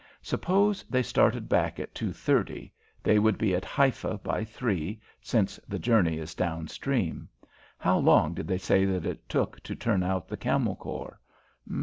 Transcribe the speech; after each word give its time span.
Suppose 0.23 0.81
they 0.89 1.03
started 1.03 1.47
back 1.47 1.79
at 1.79 1.93
two 1.93 2.11
thirty, 2.11 2.73
they 3.03 3.17
should 3.17 3.37
be 3.37 3.53
at 3.53 3.63
Haifa 3.63 4.17
by 4.23 4.43
three, 4.43 4.99
since 5.21 5.57
the 5.69 5.77
journey 5.77 6.17
is 6.17 6.33
down 6.33 6.67
stream. 6.69 7.29
How 7.77 7.99
long 7.99 8.33
did 8.33 8.47
they 8.47 8.57
say 8.57 8.83
that 8.85 9.05
it 9.05 9.29
took 9.29 9.61
to 9.61 9.75
turn 9.75 10.01
out 10.01 10.27
the 10.27 10.37
Camel 10.37 10.75
Corps?" 10.75 11.19